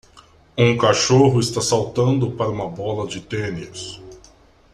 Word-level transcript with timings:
Um 0.57 0.79
cachorro 0.79 1.39
está 1.39 1.61
saltando 1.61 2.31
para 2.31 2.49
uma 2.49 2.67
bola 2.67 3.07
de 3.07 3.21
tênis. 3.21 4.01